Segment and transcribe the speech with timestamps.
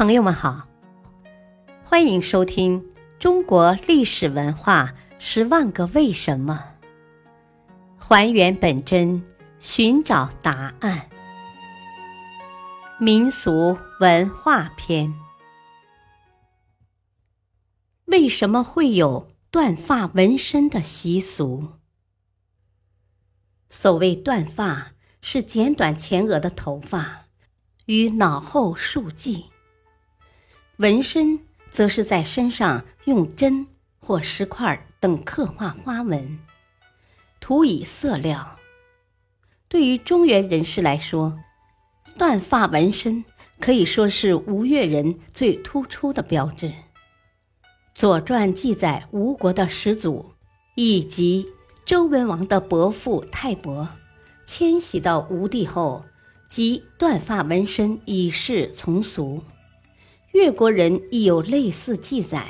[0.00, 0.66] 朋友们好，
[1.84, 2.80] 欢迎收听
[3.18, 6.72] 《中国历史文化十万个为什么》，
[8.02, 9.22] 还原本真，
[9.58, 11.10] 寻找答案。
[12.98, 15.12] 民俗文化篇：
[18.06, 21.72] 为什么会有断发纹身的习俗？
[23.68, 27.26] 所谓断发，是剪短前额的头发，
[27.84, 29.44] 与脑后竖髻；
[30.80, 31.38] 纹身
[31.70, 33.66] 则是在身上用针
[33.98, 36.38] 或石块等刻画花纹，
[37.38, 38.56] 涂以色料。
[39.68, 41.38] 对于中原人士来说，
[42.16, 43.22] 断发纹身
[43.60, 46.68] 可以说是吴越人最突出的标志。
[47.94, 50.32] 《左传》记载，吴国的始祖
[50.74, 51.46] 以及。
[51.86, 53.88] 周文王的伯父泰伯
[54.46, 56.04] 迁徙到吴地后，
[56.48, 59.42] 即断发纹身以示从俗。
[60.32, 62.46] 越国人亦有类似记载。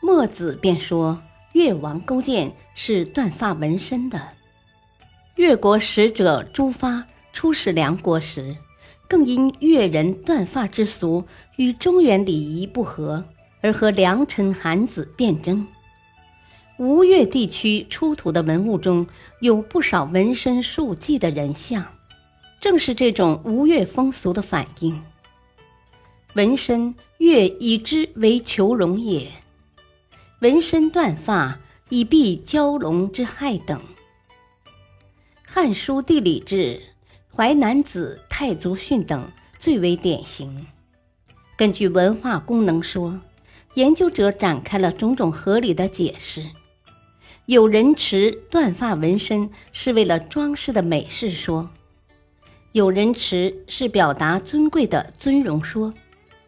[0.00, 1.20] 墨子便说，
[1.52, 4.20] 越王勾践是断发纹身的。
[5.34, 8.56] 越国使者朱发出使梁国时，
[9.08, 11.24] 更因越人断发之俗
[11.56, 13.24] 与中原礼仪不合，
[13.60, 15.66] 而和梁臣韩子辩争。
[16.78, 19.04] 吴越地区出土的文物中
[19.40, 21.84] 有不少纹身竖髻的人像，
[22.60, 25.02] 正是这种吴越风俗的反应。
[26.34, 29.28] 纹身，越以之为求荣也。
[30.40, 33.78] 纹身断发，以避蛟龙之害等。
[35.44, 36.56] 《汉书·地理志》
[37.34, 40.66] 《淮南子·太祖训》等最为典型。
[41.56, 43.18] 根据文化功能说，
[43.74, 46.44] 研究者展开了种种合理的解释。
[47.46, 51.70] 有人持断发纹身是为了装饰的美事说，
[52.72, 55.92] 有人持是表达尊贵的尊荣说，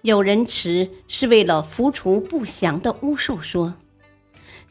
[0.03, 3.75] 有人持是为了拂除不祥的巫术说，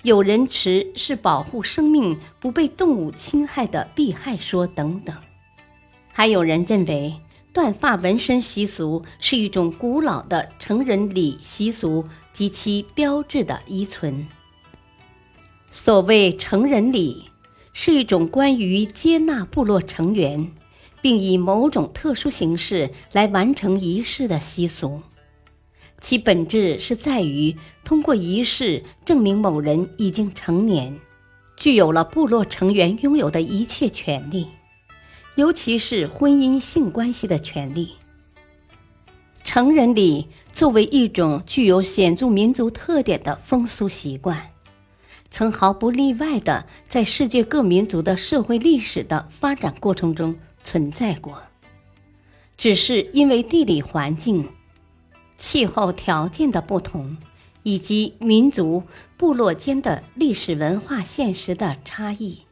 [0.01, 5.15] 有人持是保护生命不被动物侵害的避害说等等，
[6.11, 7.13] 还有人认为
[7.53, 14.27] 断发纹身习俗是一种古老的成人礼习俗及其标志的遗存。
[15.71, 17.29] 所谓成人礼，
[17.71, 20.51] 是一种关于接纳部落成员，
[21.03, 25.03] 并以某种特殊形式来完成仪式的习俗。
[26.01, 30.97] 其本质是在于通过仪式证明某人已经成年，
[31.57, 34.47] 具有了部落成员拥有的一切权利，
[35.35, 37.89] 尤其是婚姻性关系的权利。
[39.43, 44.51] 成人礼作为一种具有显著民族特点的风俗习惯。
[45.31, 51.39] 曾毫不例外地在世界各民族的社会历史的发展过程中存在过，
[52.57, 54.47] 只是因为地理环境、
[55.39, 57.17] 气候条件的不同，
[57.63, 58.83] 以及民族
[59.17, 62.43] 部落间的历史文化现实的差异，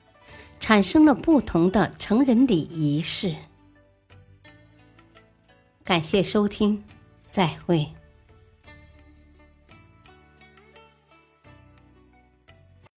[0.59, 3.35] 产生了不同的成人礼仪式。
[5.83, 6.83] 感谢收听，
[7.29, 7.96] 再会。